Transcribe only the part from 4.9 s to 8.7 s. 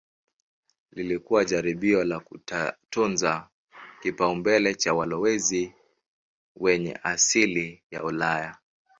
walowezi wenye asili ya Ulaya.